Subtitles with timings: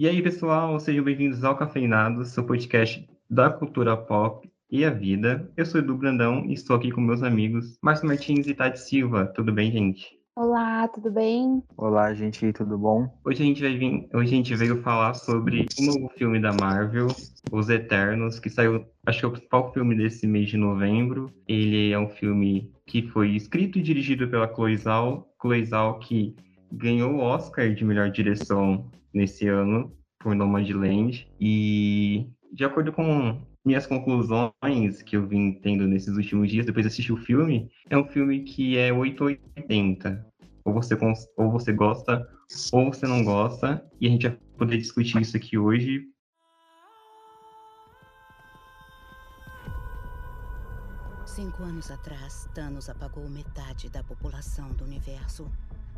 [0.00, 5.52] E aí, pessoal, sejam bem-vindos ao Cafeinado, seu podcast da cultura pop e a vida.
[5.54, 9.26] Eu sou Edu Brandão e estou aqui com meus amigos Márcio Martins e Tati Silva.
[9.26, 10.18] Tudo bem, gente?
[10.34, 11.62] Olá, tudo bem?
[11.76, 13.14] Olá, gente, tudo bom?
[13.26, 16.54] Hoje a gente vai vir, hoje a gente veio falar sobre o novo filme da
[16.54, 17.08] Marvel,
[17.52, 21.30] Os Eternos, que saiu, acho que é o principal filme desse mês de novembro.
[21.46, 26.34] Ele é um filme que foi escrito e dirigido pela Chloe Zhao, Chloe Zhao que
[26.72, 33.86] ganhou o Oscar de melhor direção nesse ano por Nomadland e de acordo com minhas
[33.86, 38.06] conclusões que eu vim tendo nesses últimos dias depois de assistir o filme, é um
[38.06, 40.26] filme que é 880.
[40.64, 40.96] Ou você,
[41.36, 42.28] ou você gosta,
[42.72, 46.06] ou você não gosta, e a gente vai poder discutir isso aqui hoje.
[51.24, 55.50] Cinco anos atrás, Thanos apagou metade da população do universo.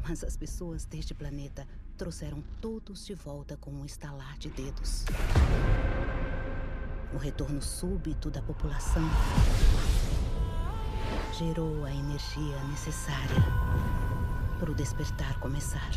[0.06, 5.04] Mas as pessoas deste planeta trouxeram todos de volta com um estalar de dedos.
[7.14, 9.02] O retorno súbito da população
[11.38, 13.42] gerou a energia necessária
[14.58, 15.90] para o despertar começar.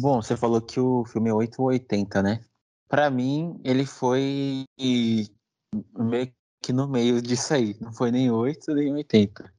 [0.00, 2.44] Bom, você falou que o filme é 880, né?
[2.88, 7.76] Para mim, ele foi meio que no meio disso aí.
[7.80, 9.52] Não foi nem 8 nem 80.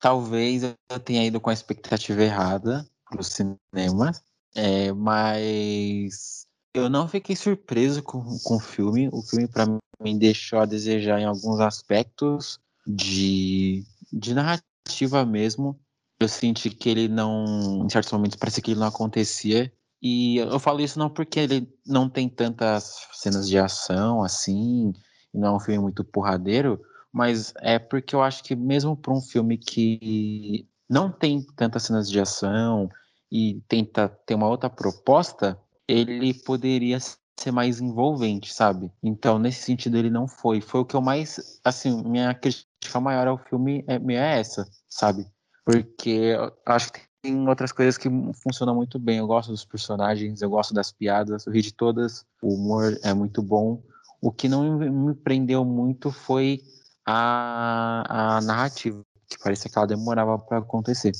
[0.00, 4.12] Talvez eu tenha ido com a expectativa errada pro cinema,
[4.54, 9.08] é, mas eu não fiquei surpreso com, com o filme.
[9.12, 9.66] O filme, para
[10.02, 15.78] mim, deixou a desejar em alguns aspectos de, de narrativa mesmo.
[16.20, 19.72] Eu senti que ele não, em certos momentos, parece que ele não acontecia.
[20.02, 24.92] E eu falo isso não porque ele não tem tantas cenas de ação assim,
[25.34, 26.80] não é um filme muito porradeiro,
[27.12, 32.10] mas é porque eu acho que mesmo para um filme que não tem tantas cenas
[32.10, 32.90] de ação
[33.30, 35.58] e tenta ter uma outra proposta,
[35.88, 38.90] ele poderia ser mais envolvente, sabe?
[39.02, 40.60] Então, nesse sentido, ele não foi.
[40.60, 45.26] Foi o que eu mais, assim, minha crítica maior ao filme é, é essa, sabe?
[45.64, 48.08] Porque acho que tem outras coisas que
[48.42, 49.18] funcionam muito bem.
[49.18, 53.14] Eu gosto dos personagens, eu gosto das piadas, eu ri de todas, o humor é
[53.14, 53.82] muito bom.
[54.24, 56.60] O que não me prendeu muito foi
[57.06, 61.12] a, a narrativa, que parecia que ela demorava para acontecer.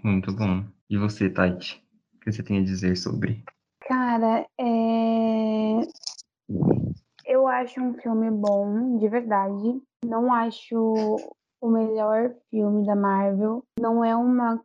[0.00, 0.64] Muito bom.
[0.88, 1.84] E você, Tati?
[2.14, 3.42] O que você tem a dizer sobre?
[3.80, 5.80] Cara, é...
[7.26, 9.82] eu acho um filme bom, de verdade.
[10.06, 11.16] Não acho
[11.60, 13.64] o melhor filme da Marvel.
[13.80, 14.62] Não é uma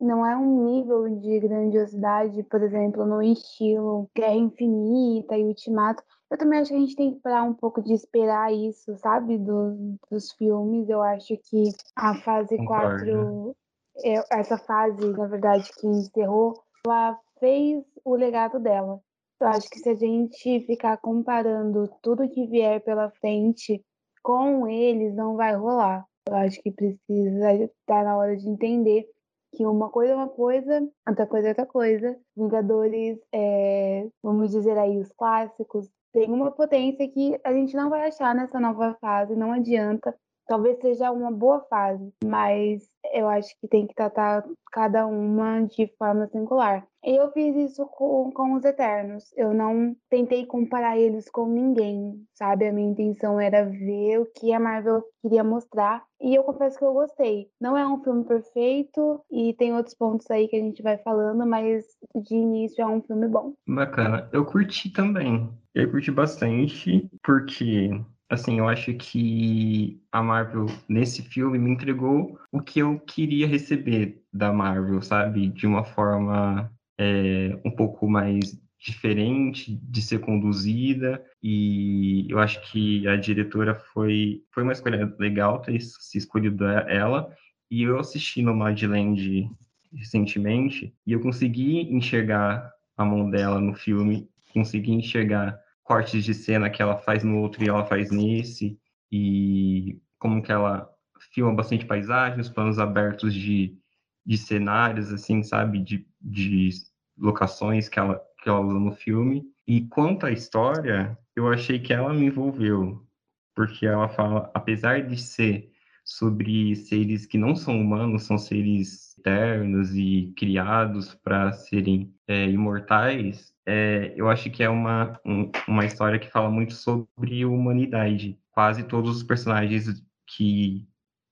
[0.00, 6.02] não é um nível de grandiosidade, por exemplo, no estilo Guerra Infinita e Ultimato.
[6.34, 9.38] Eu também acho que a gente tem que parar um pouco de esperar isso, sabe,
[9.38, 10.88] do, dos filmes.
[10.88, 13.56] Eu acho que a fase 4,
[13.98, 19.00] é, essa fase, na verdade, que encerrou, ela fez o legado dela.
[19.40, 23.80] Eu acho que se a gente ficar comparando tudo que vier pela frente
[24.20, 26.04] com eles, não vai rolar.
[26.28, 29.08] Eu acho que precisa estar na hora de entender
[29.54, 32.18] que uma coisa é uma coisa, outra coisa é outra coisa.
[32.36, 38.06] Vingadores, é, vamos dizer aí, os clássicos, tem uma potência que a gente não vai
[38.08, 40.16] achar nessa nova fase, não adianta.
[40.46, 42.82] Talvez seja uma boa fase, mas
[43.12, 46.86] eu acho que tem que tratar cada uma de forma singular.
[47.02, 49.24] Eu fiz isso com, com os Eternos.
[49.36, 52.66] Eu não tentei comparar eles com ninguém, sabe?
[52.66, 56.02] A minha intenção era ver o que a Marvel queria mostrar.
[56.20, 57.48] E eu confesso que eu gostei.
[57.60, 61.46] Não é um filme perfeito e tem outros pontos aí que a gente vai falando,
[61.46, 61.84] mas
[62.14, 63.52] de início é um filme bom.
[63.68, 64.28] Bacana.
[64.32, 65.50] Eu curti também.
[65.74, 67.90] Eu curti bastante, porque
[68.28, 74.22] assim, eu acho que a Marvel, nesse filme, me entregou o que eu queria receber
[74.32, 75.48] da Marvel, sabe?
[75.48, 83.08] De uma forma é, um pouco mais diferente de ser conduzida e eu acho que
[83.08, 87.34] a diretora foi foi uma escolha legal ter se escolhido ela
[87.70, 89.50] e eu assisti no Madland
[89.90, 96.68] recentemente e eu consegui enxergar a mão dela no filme consegui enxergar cortes de cena
[96.68, 98.76] que ela faz no outro e ela faz nesse
[99.12, 100.90] e como que ela
[101.32, 103.78] filma bastante paisagens planos abertos de
[104.24, 105.80] de cenários, assim, sabe?
[105.80, 106.70] De, de
[107.18, 109.44] locações que ela, que ela usa no filme.
[109.66, 113.06] E quanto à história, eu achei que ela me envolveu,
[113.54, 115.70] porque ela fala, apesar de ser
[116.04, 123.54] sobre seres que não são humanos, são seres eternos e criados para serem é, imortais,
[123.66, 128.38] é, eu acho que é uma, um, uma história que fala muito sobre humanidade.
[128.50, 130.86] Quase todos os personagens que,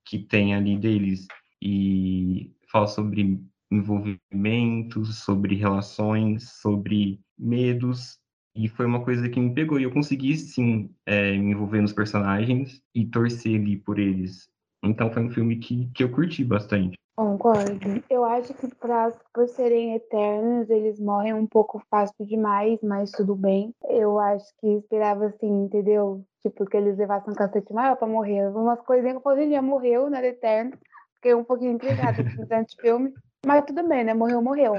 [0.06, 1.26] que tem ali deles
[1.60, 3.38] e fala sobre
[3.70, 8.18] envolvimentos, sobre relações, sobre medos.
[8.54, 9.78] E foi uma coisa que me pegou.
[9.78, 14.51] E eu consegui, sim, é, me envolver nos personagens e torcer ali por eles.
[14.82, 16.98] Então foi um filme que, que eu curti bastante.
[17.14, 18.02] Concordo.
[18.08, 23.36] Eu acho que pra, por serem eternos, eles morrem um pouco fácil demais, mas tudo
[23.36, 23.74] bem.
[23.88, 26.24] Eu acho que esperava assim, entendeu?
[26.40, 28.48] Tipo, que eles levassem um cacete maior pra morrer.
[28.48, 30.72] Umas coisinhas que eu falei, já morreu, não era eterno.
[31.16, 33.12] Fiquei um pouquinho intrigada com tanto filme.
[33.46, 34.14] Mas tudo bem, né?
[34.14, 34.74] Morreu, morreu.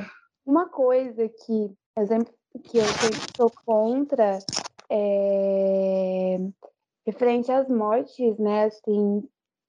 [0.45, 2.33] Uma coisa que, exemplo,
[2.63, 2.85] que eu
[3.38, 4.39] sou contra
[4.89, 6.39] é
[7.05, 8.65] referente às mortes, né?
[8.65, 9.23] Assim,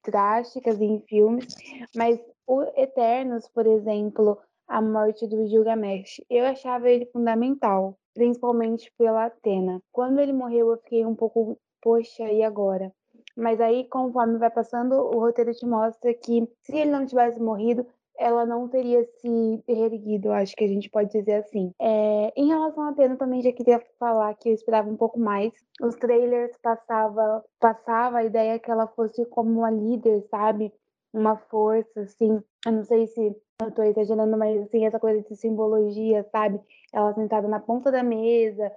[0.05, 1.55] drásticas em filmes,
[1.95, 9.27] mas o Eternos, por exemplo, a morte do Gilgamesh, eu achava ele fundamental, principalmente pela
[9.27, 9.81] Atena.
[9.93, 12.93] Quando ele morreu, eu fiquei um pouco, poxa, e agora?
[13.37, 17.87] Mas aí, conforme vai passando, o roteiro te mostra que se ele não tivesse morrido,
[18.19, 21.73] ela não teria se reerguido, acho que a gente pode dizer assim.
[21.81, 25.53] É, em relação a Atena, também já queria falar que eu esperava um pouco mais.
[25.81, 30.73] Os trailers passava, passava a ideia que ela fosse como uma líder, sabe?
[31.13, 32.41] Uma força, assim.
[32.65, 36.61] Eu não sei se eu tô exagerando, mas assim, essa coisa de simbologia, sabe?
[36.93, 38.71] Ela sentada na ponta da mesa,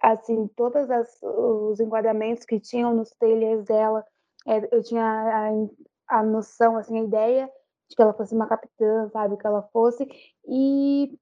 [0.00, 0.88] assim, todos
[1.22, 4.04] os enquadramentos que tinham nos trailers dela,
[4.46, 7.50] é, eu tinha a, a noção, assim, a ideia
[7.92, 9.36] de que ela fosse uma capitã, sabe?
[9.36, 10.08] Que ela fosse.
[10.48, 11.16] E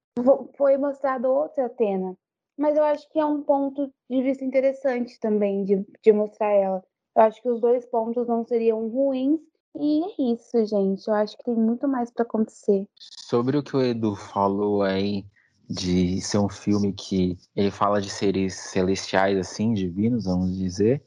[0.57, 2.17] foi mostrado outra Atena.
[2.57, 6.83] Mas eu acho que é um ponto de vista interessante também de, de mostrar ela.
[7.15, 9.39] Eu acho que os dois pontos não seriam ruins.
[9.79, 11.07] E é isso, gente.
[11.07, 12.87] Eu acho que tem muito mais para acontecer.
[12.99, 15.25] Sobre o que o Edu falou aí
[15.69, 21.01] de ser um filme que ele fala de seres celestiais, assim, divinos, vamos dizer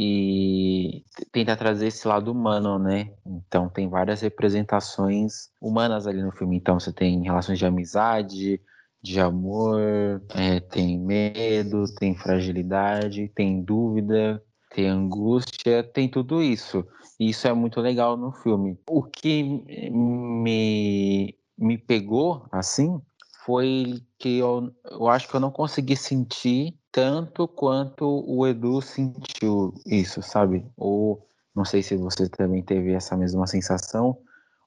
[0.00, 3.10] e tenta trazer esse lado humano, né?
[3.26, 6.56] Então tem várias representações humanas ali no filme.
[6.56, 8.60] Então você tem relações de amizade,
[9.02, 14.40] de amor, é, tem medo, tem fragilidade, tem dúvida,
[14.72, 16.86] tem angústia, tem tudo isso.
[17.18, 18.78] E isso é muito legal no filme.
[18.88, 23.00] O que me, me pegou, assim,
[23.44, 29.74] foi que eu, eu acho que eu não consegui sentir tanto quanto o Edu sentiu
[29.86, 30.66] isso, sabe?
[30.76, 34.18] Ou não sei se você também teve essa mesma sensação,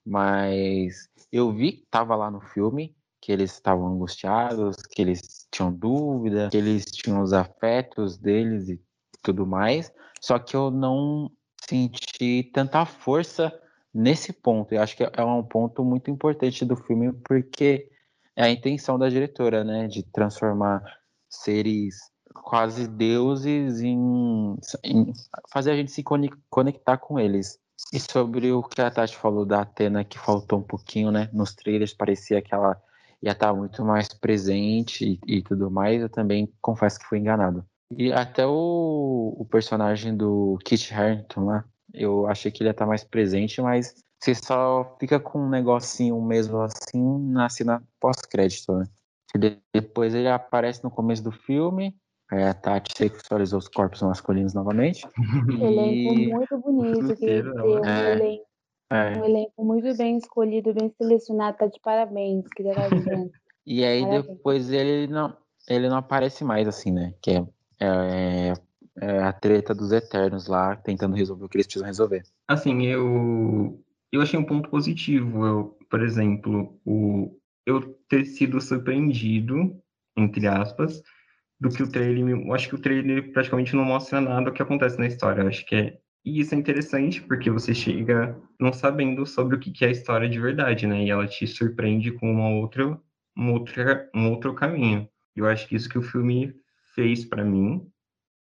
[0.06, 5.72] mas eu vi que estava lá no filme que eles estavam angustiados, que eles tinham
[5.72, 8.82] dúvida, que eles tinham os afetos deles e
[9.22, 11.32] tudo mais, só que eu não
[11.70, 13.54] senti tanta força
[13.94, 14.74] nesse ponto.
[14.74, 17.90] Eu acho que é um ponto muito importante do filme porque
[18.36, 20.82] é a intenção da diretora, né, de transformar
[21.32, 21.96] seres
[22.34, 25.14] quase deuses em, em,
[25.52, 26.04] fazer a gente se
[26.50, 27.60] conectar com eles.
[27.92, 31.30] E sobre o que a Tati falou da Atena, que faltou um pouquinho, né?
[31.34, 32.80] Nos trailers parecia que ela
[33.22, 36.02] ia estar muito mais presente e, e tudo mais.
[36.02, 37.66] Eu também confesso que fui enganado.
[37.98, 42.86] E até o, o personagem do Kit Harington lá, eu achei que ele ia estar
[42.86, 48.86] mais presente, mas você só fica com um negocinho mesmo assim na cena pós-crédito, né?
[49.74, 51.96] Depois ele aparece no começo do filme,
[52.32, 55.06] é, a Tati sexualizou os corpos masculinos novamente.
[55.62, 58.46] Elenco muito bonito, queria dizer, um, é, elenco,
[58.90, 59.18] é.
[59.18, 62.90] um elenco muito bem escolhido, bem selecionado, tá de parabéns, queria dar
[63.66, 64.28] E aí parabéns.
[64.28, 65.36] depois ele não,
[65.70, 67.14] ele não aparece mais, assim, né?
[67.22, 67.46] Que é,
[67.80, 68.54] é,
[69.02, 72.24] é, a treta dos Eternos lá, tentando resolver o que eles precisam resolver.
[72.48, 73.80] Assim, eu,
[74.12, 75.46] eu achei um ponto positivo.
[75.46, 79.76] Eu, por exemplo, o, eu ter sido surpreendido,
[80.18, 81.02] entre aspas,
[81.60, 82.30] do que o trailer.
[82.30, 85.42] Eu acho que o trailer praticamente não mostra nada do que acontece na história.
[85.42, 86.00] Eu acho que é.
[86.24, 90.30] E isso é interessante porque você chega não sabendo sobre o que é a história
[90.30, 91.04] de verdade, né?
[91.04, 93.00] E ela te surpreende com uma outra,
[93.36, 95.08] uma outra, um outro caminho.
[95.36, 96.54] Eu acho que isso que o filme
[96.94, 97.88] fez para mim,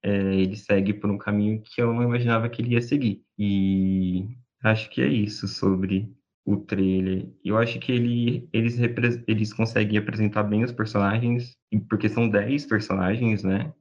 [0.04, 3.24] é, ele segue por um caminho que eu não imaginava que ele ia seguir.
[3.38, 4.28] E
[4.64, 6.12] acho que é isso sobre
[6.46, 7.30] o trailer.
[7.44, 8.78] Eu acho que ele, eles,
[9.28, 11.56] eles conseguem apresentar bem os personagens,
[11.90, 13.74] porque são 10 personagens, né?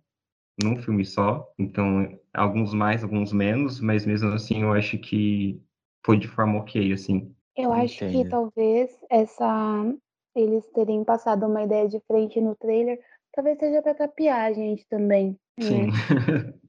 [0.63, 1.49] Num filme só.
[1.59, 5.61] Então, alguns mais, alguns menos, mas mesmo assim eu acho que
[6.05, 7.35] foi de forma ok, assim.
[7.57, 8.23] Eu acho Entendo.
[8.23, 9.95] que talvez essa
[10.35, 12.99] eles terem passado uma ideia de frente no trailer,
[13.35, 15.37] talvez seja para tapear a gente também.
[15.59, 15.67] Né?
[15.67, 15.87] Sim.
[15.87, 16.55] Né?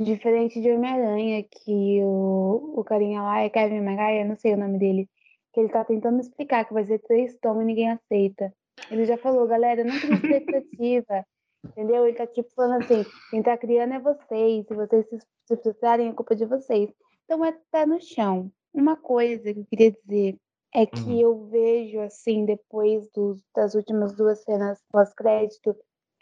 [0.00, 4.78] Diferente de Homem-Aranha, que o, o carinha lá é Kevin Maguire, não sei o nome
[4.78, 5.08] dele
[5.56, 8.52] que ele tá tentando explicar que vai ser três tomos e ninguém aceita.
[8.90, 11.24] Ele já falou, galera, não tem expectativa.
[11.64, 12.06] entendeu?
[12.06, 15.06] Ele tá tipo falando assim, quem tá criando é vocês, se vocês
[15.46, 16.90] se, frustrarem, é culpa de vocês.
[17.24, 18.52] Então é pé no chão.
[18.74, 20.36] Uma coisa que eu queria dizer
[20.74, 21.20] é que Uhum.
[21.20, 25.74] eu vejo, assim, depois dos, das últimas duas cenas pós-crédito,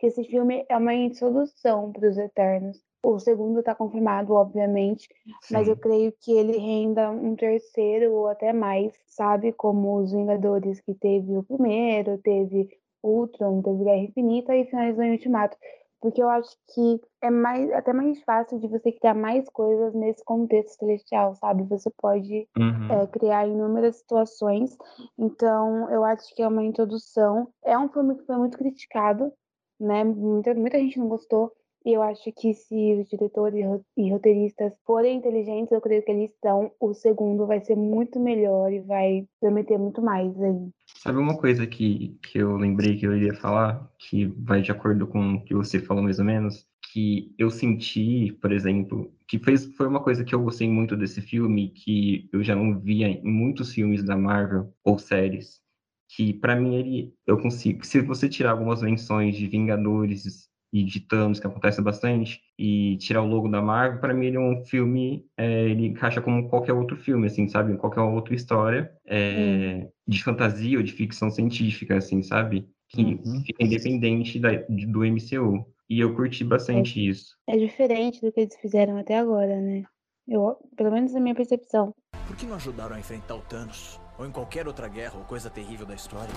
[0.05, 2.79] que esse filme é uma introdução para os Eternos.
[3.03, 5.09] O segundo está confirmado, obviamente,
[5.51, 5.81] mas eu Sim.
[5.81, 9.53] creio que ele renda um terceiro ou até mais, sabe?
[9.53, 12.69] Como os Vingadores, que teve o primeiro, teve
[13.03, 15.57] Ultron, teve Guerra Infinita e finalizou em Ultimato.
[16.01, 20.23] Porque eu acho que é mais, até mais fácil de você criar mais coisas nesse
[20.23, 21.63] contexto celestial, sabe?
[21.65, 22.91] Você pode Uhum.
[22.91, 24.77] é, criar inúmeras situações.
[25.19, 27.49] Então, eu acho que é uma introdução.
[27.65, 29.33] É um filme que foi muito criticado,
[29.79, 30.05] né?
[30.05, 31.53] Muita, muita gente não gostou.
[31.85, 36.11] E eu acho que se os diretores e ro- roteiristas forem inteligentes, eu creio que
[36.11, 36.73] eles estão.
[36.81, 40.71] O segundo vai ser muito melhor e vai prometer muito mais aí.
[40.97, 45.07] Sabe uma coisa que, que eu lembrei que eu iria falar, que vai de acordo
[45.07, 49.67] com o que você falou mais ou menos, que eu senti, por exemplo, que fez,
[49.77, 53.23] foi uma coisa que eu gostei muito desse filme, que eu já não via em
[53.25, 55.61] muitos filmes da Marvel ou séries,
[56.09, 61.01] que pra mim ele, eu consigo, se você tirar algumas menções de Vingadores e de
[61.01, 64.65] Thanos, que acontece bastante, e tirar o logo da Marvel, pra mim ele é um
[64.65, 67.77] filme, é, ele encaixa como qualquer outro filme, assim, sabe?
[67.77, 72.69] Qualquer outra história, é, de fantasia ou de ficção científica, assim, sabe?
[72.89, 73.43] Que Uhum.
[73.47, 75.65] fica independente da, de- do MCU.
[75.89, 77.37] E eu curti bastante isso.
[77.47, 79.85] É diferente do que eles fizeram até agora, né?
[80.27, 81.95] Eu, pelo menos na minha percepção.
[82.27, 84.01] Por que não ajudaram a enfrentar o Thanos?
[84.19, 86.33] Ou em qualquer outra guerra ou coisa terrível da história?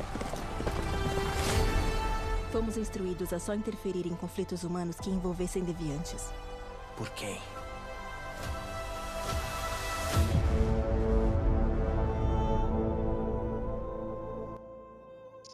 [2.51, 6.31] Fomos instruídos a só interferir em conflitos humanos que envolvessem deviantes.
[6.95, 7.39] Por quem?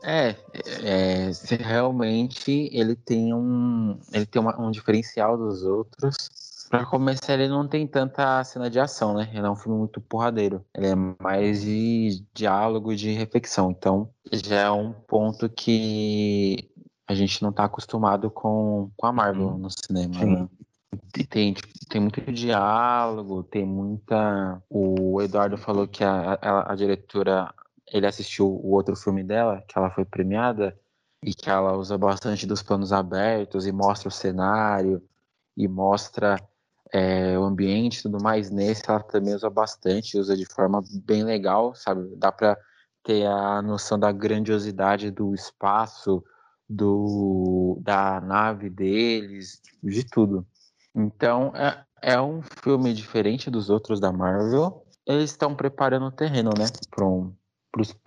[0.05, 0.35] É,
[0.83, 6.29] é, se realmente ele tem um, ele tem uma- um diferencial dos outros.
[6.73, 9.29] Pra começar, ele não tem tanta cena de ação, né?
[9.31, 10.65] Ele é um filme muito porradeiro.
[10.73, 13.69] Ele é mais de diálogo de reflexão.
[13.69, 16.67] Então, já é um ponto que
[17.07, 19.57] a gente não tá acostumado com, com a Marvel Uhum.
[19.59, 20.25] no cinema, Sim.
[20.25, 20.49] né?
[21.29, 24.59] Tem, tipo, tem muito diálogo, tem muita.
[24.67, 27.53] O Eduardo falou que a, a, a diretora
[27.91, 30.75] ele assistiu o outro filme dela, que ela foi premiada,
[31.21, 35.03] e que ela usa bastante dos planos abertos e mostra o cenário
[35.55, 36.35] e mostra
[36.93, 38.51] é, o ambiente e tudo mais.
[38.51, 42.15] Nesse ela também usa bastante, usa de forma bem legal, sabe?
[42.15, 42.55] Dá para
[43.03, 46.23] ter a noção da grandiosidade do espaço,
[46.69, 50.45] do da nave deles, de tudo.
[50.95, 54.85] Então é, é um filme diferente dos outros da Marvel.
[55.05, 57.33] Eles estão preparando o terreno, né, para um,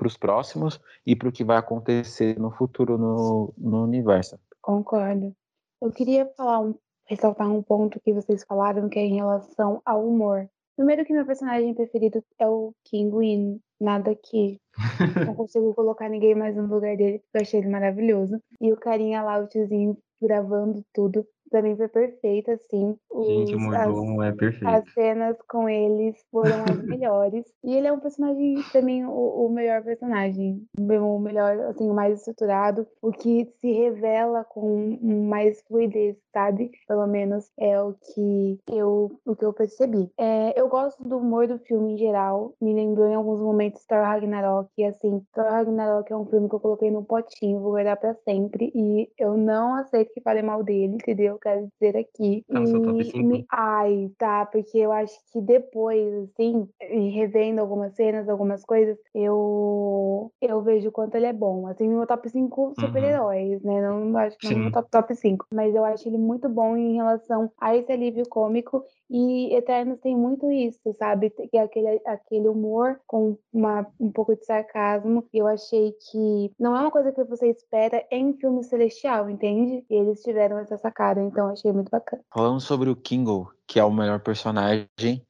[0.04, 4.38] os próximos e para o que vai acontecer no futuro no, no universo.
[4.62, 5.34] Concordo.
[5.82, 6.74] Eu queria falar um,
[7.06, 10.48] ressaltar um ponto que vocês falaram, que é em relação ao humor.
[10.76, 13.60] Primeiro que meu personagem preferido é o Kinguin.
[13.80, 14.58] Nada que
[15.26, 18.40] não consigo colocar ninguém mais no lugar dele, porque eu achei ele maravilhoso.
[18.60, 21.26] E o carinha lá, o tiozinho, gravando tudo.
[21.50, 22.96] Pra mim foi perfeito, assim.
[23.24, 24.90] Gente, o Os- mordomo é as perfeito.
[24.92, 27.44] cenas com eles foram as melhores.
[27.64, 30.62] E ele é um personagem, pra mim, o, o melhor personagem.
[30.78, 32.86] O melhor, assim, o mais estruturado.
[33.00, 36.70] O que se revela com mais fluidez, sabe?
[36.88, 40.10] Pelo menos é o que eu, o que eu percebi.
[40.18, 42.54] É, eu gosto do humor do filme em geral.
[42.60, 44.68] Me lembrou em alguns momentos Thor Ragnarok.
[44.76, 48.14] E assim, Thor Ragnarok é um filme que eu coloquei no potinho, vou guardar pra
[48.24, 48.70] sempre.
[48.74, 51.35] E eu não aceito que falem mal dele, entendeu?
[51.38, 52.44] Quero dizer aqui.
[52.48, 53.24] No seu top cinco?
[53.28, 58.96] me- Ai, tá, porque eu acho que depois, assim, e revendo algumas cenas, algumas coisas,
[59.14, 61.66] eu eu vejo o quanto ele é bom.
[61.66, 63.80] Assim, no meu top 5 super-heróis, né?
[63.80, 64.72] Não acho que não no meu Sim.
[64.72, 68.84] top, top 5, mas eu acho ele muito bom em relação a esse alívio cômico.
[69.10, 71.30] E Eternos tem muito isso, sabe?
[71.30, 75.24] Que é aquele, aquele humor com uma, um pouco de sarcasmo.
[75.32, 79.84] Eu achei que não é uma coisa que você espera em filme celestial, entende?
[79.88, 82.22] E eles tiveram essa sacada, então achei muito bacana.
[82.32, 85.26] Falando sobre o Kingo, que é o melhor personagem,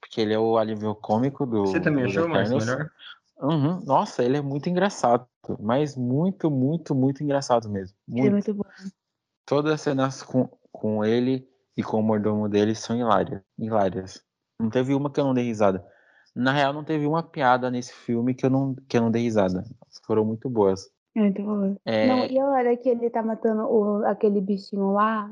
[0.00, 1.66] porque ele é o alívio cômico do.
[1.66, 2.66] Você também dos achou, Eternos.
[2.66, 2.90] melhor?
[3.40, 3.80] Uhum.
[3.84, 5.26] Nossa, ele é muito engraçado.
[5.60, 7.96] Mas muito, muito, muito engraçado mesmo.
[8.08, 8.32] Ele é Muito.
[8.32, 8.64] muito bom.
[9.46, 13.40] Todas as cenas com, com ele e com o mordomo dele são hilárias.
[13.58, 14.22] hilárias.
[14.60, 15.86] Não teve uma que eu não dei risada.
[16.34, 19.22] Na real, não teve uma piada nesse filme que eu não, que eu não dei
[19.22, 19.64] risada.
[20.04, 20.90] Foram muito boas.
[21.18, 21.76] Muito bom.
[21.84, 25.30] É, Não, e a hora que ele tá matando o- aquele bichinho lá,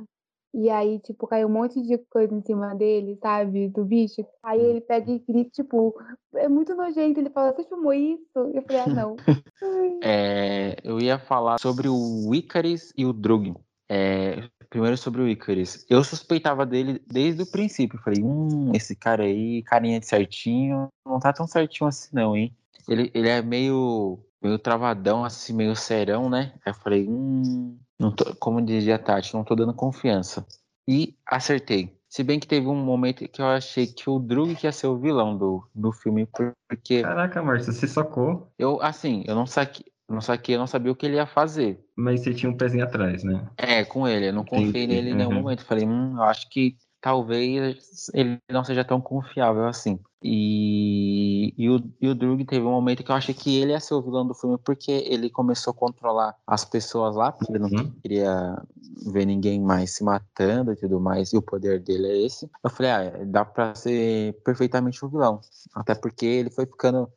[0.52, 3.69] e aí, tipo, cai um monte de coisa em cima dele, sabe?
[3.69, 4.26] Do bicho.
[4.43, 5.95] Aí ele pega e grita, tipo,
[6.35, 7.21] é muito nojento.
[7.21, 8.38] Ele fala, você filmou isso?
[8.55, 9.16] Eu falei, ah, não.
[10.02, 13.55] é, eu ia falar sobre o Icarus e o Drug.
[13.88, 15.85] É, primeiro sobre o Icarus.
[15.88, 17.99] Eu suspeitava dele desde o princípio.
[17.99, 22.35] Eu falei, hum, esse cara aí, carinha de certinho, não tá tão certinho assim não,
[22.37, 22.52] hein?
[22.88, 26.52] ele, ele é meio, meio travadão, assim, meio serão, né?
[26.64, 30.47] Aí eu falei, hum, não tô, como dizia a Tati, não tô dando confiança.
[30.88, 31.97] E acertei.
[32.09, 34.99] Se bem que teve um momento que eu achei que o Drug ia ser o
[34.99, 36.26] vilão do, do filme,
[36.69, 40.93] porque Caraca, Márcio, você sacou, eu, assim, eu não saquei, não saquei, eu não sabia
[40.93, 41.85] o que ele ia fazer.
[41.97, 43.50] mas você tinha um pezinho atrás, né?
[43.57, 45.43] É, com ele, eu não confiei Entendi, nele em nenhum uhum.
[45.43, 45.64] momento.
[45.64, 49.96] Falei, hum, eu acho que talvez ele não seja tão confiável assim.
[50.20, 53.78] E, e, o, e o Drug teve um momento que eu achei que ele ia
[53.78, 57.60] ser o vilão do filme porque ele começou a controlar as pessoas lá, porque ele
[57.60, 57.92] não Uhum.
[58.02, 58.60] queria
[59.06, 62.50] ver ninguém mais se matando e tudo mais, e o poder dele é esse.
[62.64, 65.40] Eu falei, ah, dá pra ser perfeitamente o vilão.
[65.76, 67.08] Até porque ele foi ficando.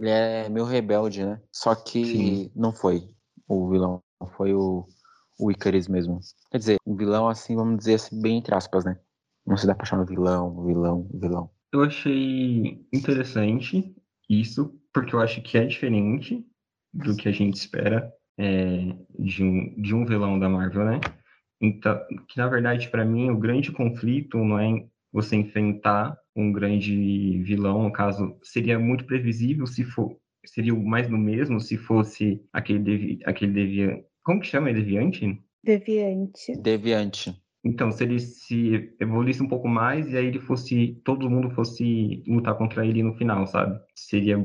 [0.00, 1.40] Ele é meio rebelde, né?
[1.52, 2.50] Só que Sim.
[2.52, 3.08] não foi
[3.46, 4.02] o vilão,
[4.36, 4.88] foi o,
[5.38, 6.18] o Icarus mesmo.
[6.50, 8.98] Quer dizer, um vilão assim, vamos dizer assim, bem entre aspas, né?
[9.46, 11.50] Não se dá pra chamar vilão, vilão, vilão.
[11.72, 13.94] Eu achei interessante
[14.28, 16.44] isso, porque eu acho que é diferente
[16.92, 21.00] do que a gente espera é, de, um, de um vilão da Marvel, né?
[21.60, 21.98] Então,
[22.28, 27.84] que na verdade, para mim, o grande conflito não é você enfrentar um grande vilão,
[27.84, 33.20] no caso, seria muito previsível se for, seria mais do mesmo se fosse aquele, devi,
[33.24, 34.04] aquele deviante.
[34.22, 34.70] Como que chama?
[34.70, 35.42] É deviante?
[35.64, 36.56] Deviante.
[36.60, 37.45] Deviante.
[37.66, 42.22] Então, se ele se evoluísse um pouco mais e aí ele fosse, todo mundo fosse
[42.26, 43.80] lutar contra ele no final, sabe?
[43.92, 44.38] Seria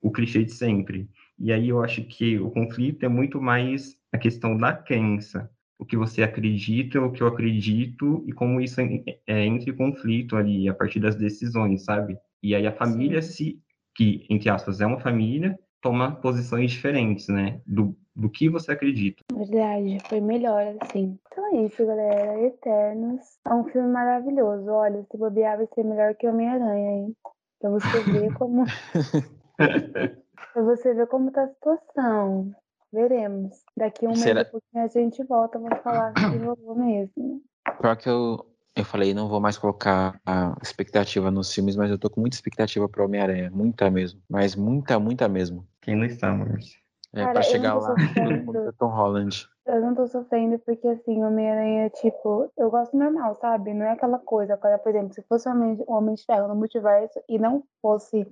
[0.00, 1.10] o clichê de sempre.
[1.38, 5.84] E aí eu acho que o conflito é muito mais a questão da crença, o
[5.84, 10.74] que você acredita, o que eu acredito e como isso é, entre conflito ali a
[10.74, 12.16] partir das decisões, sabe?
[12.40, 13.60] E aí a família se
[13.96, 17.60] que entre aspas é uma família toma posições diferentes, né?
[17.66, 19.22] Do, do que você acredita.
[19.32, 21.18] Verdade, foi melhor assim.
[21.52, 22.40] É isso, galera.
[22.40, 23.38] Eternos.
[23.46, 24.70] É um filme maravilhoso.
[24.70, 27.16] Olha, se bobear vai ser melhor que Homem-Aranha, hein?
[27.60, 28.64] Pra você ver como.
[29.56, 32.52] pra você ver como tá a situação.
[32.92, 33.62] Veremos.
[33.76, 37.42] Daqui um mês Será- e pouquinho a gente volta pra falar se rolou mesmo.
[37.80, 41.98] Pior que eu, eu falei, não vou mais colocar a expectativa nos filmes, mas eu
[41.98, 43.50] tô com muita expectativa pro Homem-Aranha.
[43.50, 44.20] Muita mesmo.
[44.28, 45.66] Mas muita, muita mesmo.
[45.82, 46.78] Quem não está, Márcio?
[47.14, 48.44] É, Cara, pra chegar lá sofrendo.
[48.52, 49.48] com o Tom Holland.
[49.68, 53.74] Eu não tô sofrendo porque, assim, Homem-Aranha, tipo, eu gosto normal, sabe?
[53.74, 54.54] Não é aquela coisa.
[54.54, 57.62] Agora, por exemplo, se fosse o Homem, o Homem de Ferro no multiverso e não
[57.82, 58.26] fosse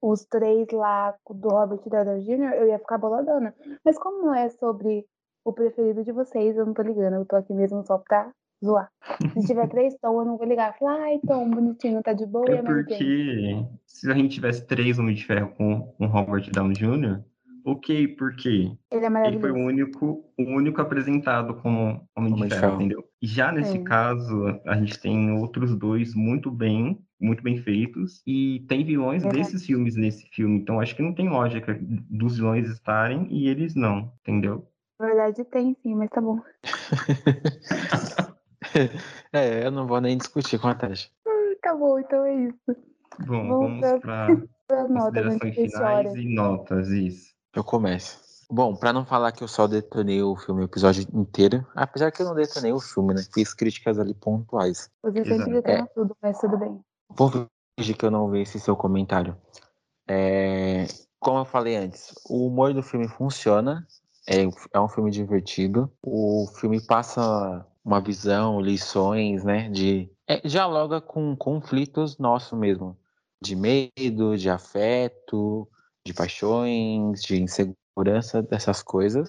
[0.00, 3.54] os três lá do Robert Downey Jr., eu ia ficar boladona.
[3.84, 5.04] Mas como não é sobre
[5.44, 7.14] o preferido de vocês, eu não tô ligando.
[7.14, 8.30] Eu tô aqui mesmo só pra
[8.64, 8.90] zoar.
[9.34, 10.76] Se tiver três Tom, eu não vou ligar.
[10.78, 14.98] Falar, ai, Tom, bonitinho, tá de boa e É porque se a gente tivesse três
[14.98, 17.22] Homens de Ferro com, com Robert Downey Jr.,
[17.72, 22.48] ok, porque Ele é ele foi o único, o único apresentado como Homem de Homem
[22.48, 23.04] de Ferro, entendeu?
[23.20, 23.82] E já nesse É.
[23.82, 29.42] caso, a gente tem outros dois muito bem, muito bem feitos, e tem vilões Verdade.
[29.44, 33.74] desses filmes nesse filme, então acho que não tem lógica dos vilões estarem e eles
[33.74, 34.66] não, entendeu?
[35.00, 36.40] Na verdade, tem sim, mas tá bom.
[39.32, 41.12] é, eu não vou nem discutir com a Tati.
[41.62, 42.58] Tá bom, então é isso.
[43.26, 44.36] Bom, Vamos vamos para
[44.86, 47.37] considerações finais e notas, isso.
[47.54, 48.18] Eu começo.
[48.50, 52.22] Bom, pra não falar que eu só detonei o filme o episódio inteiro, apesar que
[52.22, 53.22] eu não detonei o filme, né?
[53.32, 54.90] Fiz críticas ali pontuais.
[55.02, 56.80] Você sempre detona tudo, mas tudo bem.
[57.10, 57.30] Vou
[57.78, 59.36] fingir que eu não vi esse seu comentário.
[60.08, 60.86] É,
[61.20, 63.86] como eu falei antes, o humor do filme funciona.
[64.26, 65.92] É, é um filme divertido.
[66.02, 69.68] O filme passa uma visão, lições, né?
[69.68, 72.96] De, é, dialoga com conflitos nossos mesmo.
[73.40, 75.68] De medo, de afeto,
[76.08, 79.28] de paixões, de insegurança, dessas coisas.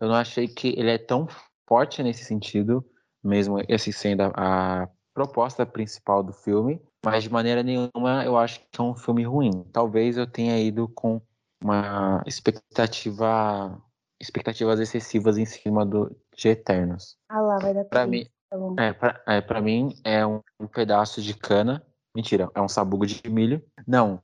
[0.00, 1.26] Eu não achei que ele é tão
[1.66, 2.84] forte nesse sentido,
[3.24, 8.60] mesmo esse sendo a, a proposta principal do filme, mas de maneira nenhuma eu acho
[8.60, 9.64] que é um filme ruim.
[9.72, 11.20] Talvez eu tenha ido com
[11.62, 13.80] uma expectativa
[14.20, 17.16] expectativas excessivas em cima do de Eternos.
[17.28, 21.20] Ah lá, vai dar tudo mim, tá é, pra, é, mim é um, um pedaço
[21.20, 21.84] de cana.
[22.14, 23.64] Mentira, é um sabugo de milho.
[23.86, 24.22] Não.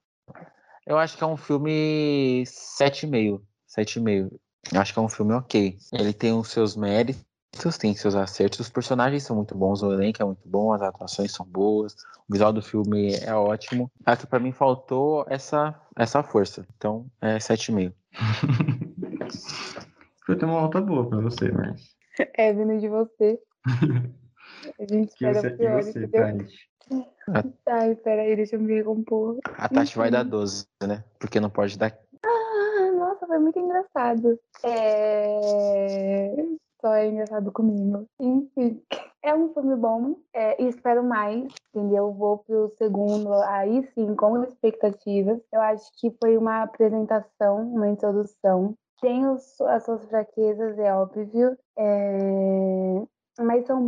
[0.88, 3.42] Eu acho que é um filme 7,5.
[3.68, 4.40] 7,5.
[4.72, 5.76] Eu acho que é um filme ok.
[5.92, 7.22] Ele tem os seus méritos,
[7.78, 8.60] tem seus acertos.
[8.60, 11.92] Os personagens são muito bons, o elenco é muito bom, as atuações são boas,
[12.26, 13.92] o visual do filme é ótimo.
[14.06, 16.66] Acho que pra mim faltou essa, essa força.
[16.78, 17.92] Então, é 7,5.
[20.24, 21.86] Foi ter uma nota boa pra você, Márcio.
[22.34, 23.38] É vindo de você.
[24.80, 26.08] A gente Que espera você, o e pior, você,
[26.88, 27.08] Tati?
[27.66, 29.38] Ai, peraí, deixa eu me recompor.
[29.56, 31.04] A Tati vai dar 12, né?
[31.18, 31.96] Porque não pode dar.
[32.24, 34.38] Ah, nossa, foi muito engraçado.
[34.64, 36.34] É...
[36.80, 38.06] Só é engraçado comigo.
[38.20, 38.82] Enfim.
[39.22, 42.12] É um filme bom, é, espero mais, entendeu?
[42.12, 45.40] Vou pro segundo, aí sim, com expectativas.
[45.52, 48.74] Eu acho que foi uma apresentação, uma introdução.
[49.00, 53.02] Tem os, as suas fraquezas, é óbvio, é...
[53.38, 53.86] mas são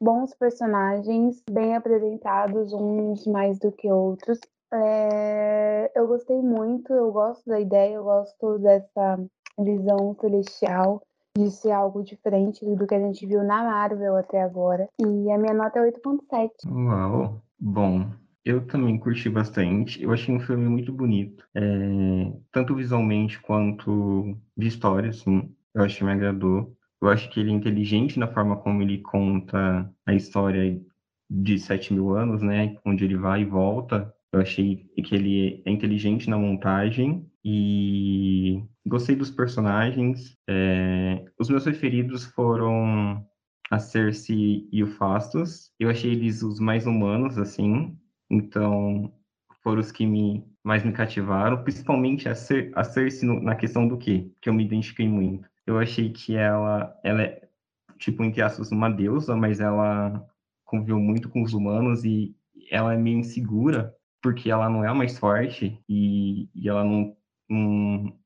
[0.00, 4.38] bons personagens, bem apresentados, uns mais do que outros.
[4.72, 5.90] É...
[5.94, 9.24] Eu gostei muito, eu gosto da ideia, eu gosto dessa
[9.58, 11.00] visão celestial
[11.36, 14.88] de ser algo diferente do que a gente viu na Marvel até agora.
[15.00, 16.50] E a minha nota é 8.7.
[16.66, 17.40] Uau!
[17.58, 18.06] Bom,
[18.44, 20.02] eu também curti bastante.
[20.02, 25.50] Eu achei um filme muito bonito, é, tanto visualmente quanto de história, assim.
[25.74, 26.72] Eu que me agradou.
[27.02, 30.80] Eu acho que ele é inteligente na forma como ele conta a história
[31.30, 32.76] de 7 mil anos, né?
[32.84, 34.12] Onde ele vai e volta.
[34.32, 40.36] Eu achei que ele é inteligente na montagem e gostei dos personagens.
[40.48, 41.24] É...
[41.38, 43.24] Os meus preferidos foram
[43.70, 45.70] a Cersei e o Fastos.
[45.78, 47.96] Eu achei eles os mais humanos, assim.
[48.30, 49.12] Então,
[49.62, 52.82] foram os que me mais me cativaram, principalmente a, Cer a
[53.42, 54.30] na questão do quê?
[54.40, 55.46] Que eu me identifiquei muito.
[55.66, 57.48] Eu achei que ela, ela é,
[57.98, 60.24] tipo, entre aspas, uma deusa, mas ela
[60.64, 62.36] conviveu muito com os humanos e
[62.70, 67.16] ela é meio insegura, porque ela não é a mais forte e, e ela não
[67.48, 68.18] não,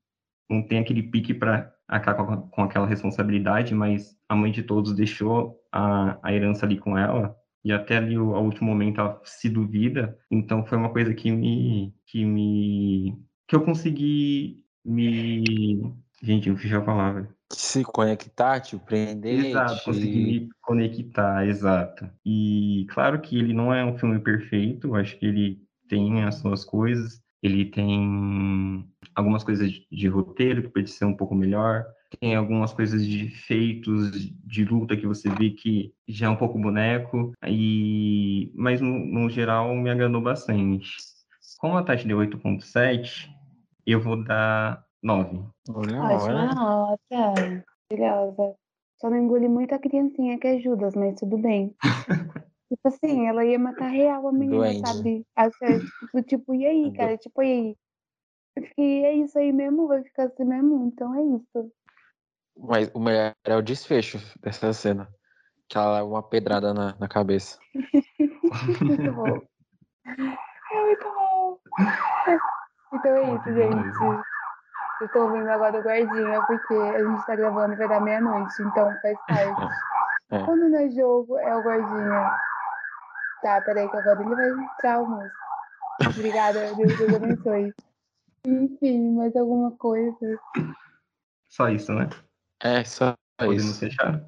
[0.49, 4.93] não tem aquele pique para acabar com, com, aquela responsabilidade, mas a mãe de todos
[4.93, 9.19] deixou a, a herança ali com ela e até ali o, ao último momento ela
[9.23, 16.49] se duvida, então foi uma coisa que me que me que eu consegui me gente,
[16.49, 17.29] eu fiz a palavra.
[17.51, 19.47] Se conectar, te prender.
[19.47, 22.09] Exato, conseguir me conectar, exato.
[22.25, 26.63] E claro que ele não é um filme perfeito, acho que ele tem as suas
[26.63, 31.85] coisas, ele tem algumas coisas de, de roteiro que pode ser um pouco melhor,
[32.19, 34.11] tem algumas coisas de efeitos
[34.45, 39.29] de luta que você vê que já é um pouco boneco, e mas no, no
[39.29, 40.91] geral me agradou bastante.
[41.57, 43.29] Como a Tati deu 8.7,
[43.85, 45.39] eu vou dar 9.
[45.69, 47.33] Olha, Ótima nota.
[47.91, 48.55] Maravilhosa.
[48.99, 51.73] Só não engoli muito a criancinha que é Judas, mas tudo bem.
[52.69, 54.79] tipo assim, ela ia matar real a menina, Doente.
[54.81, 55.25] sabe?
[55.99, 57.17] Tipo, tipo, e aí, cara?
[57.17, 57.77] Tipo, e aí?
[58.57, 61.71] Eu fiquei, é isso aí mesmo, vai ficar assim mesmo, então é isso.
[62.57, 65.07] Mas o melhor é o desfecho dessa cena.
[65.69, 67.57] Que ela leva uma pedrada na, na cabeça.
[68.81, 69.41] muito bom.
[70.71, 71.59] É muito bom.
[72.91, 74.29] Então é isso, gente.
[75.01, 78.61] Eu tô ouvindo agora o guardinha, porque a gente tá gravando e vai dar meia-noite,
[78.61, 79.73] então faz parte.
[80.31, 80.43] É.
[80.43, 82.39] Quando não é jogo, é o guardinha.
[83.41, 85.31] Tá, peraí que agora ele vai entrar o moço.
[86.17, 87.73] Obrigada, Deus, Deus abençoe.
[88.45, 90.39] Enfim, mais alguma coisa?
[91.47, 92.09] Só isso, né?
[92.61, 93.79] É, só Podemos isso.
[93.79, 94.21] fechar.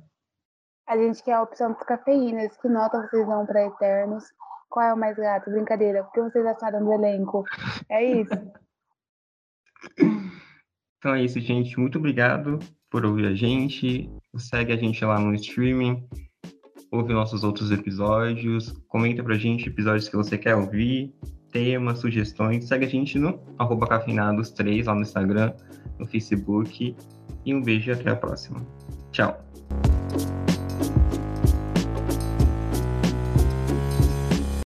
[0.88, 2.56] A gente quer a opção dos cafeínas.
[2.58, 4.26] Que nota vocês dão para Eternos?
[4.70, 5.52] Qual é o mais gato?
[5.52, 6.04] Brincadeira.
[6.04, 7.44] O que vocês acharam do elenco?
[7.90, 8.32] É isso.
[11.02, 11.80] Então é isso, gente.
[11.80, 14.08] Muito obrigado por ouvir a gente.
[14.38, 16.08] Segue a gente lá no streaming.
[16.92, 18.72] Ouve nossos outros episódios.
[18.88, 21.12] Comenta pra gente episódios que você quer ouvir
[21.52, 25.52] temas, sugestões, segue a gente no arroba cafeinados3 lá no Instagram,
[25.98, 26.96] no Facebook.
[27.44, 28.64] E um beijo e até a próxima.
[29.12, 29.51] Tchau.